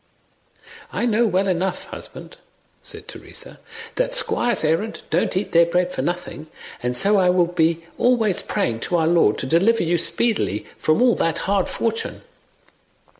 [0.91, 2.37] "I know well enough, husband,"
[2.81, 3.59] said Teresa,
[3.97, 6.47] "that squires errant don't eat their bread for nothing,
[6.81, 11.03] and so I will be always praying to our Lord to deliver you speedily from
[11.03, 12.23] all that hard fortune."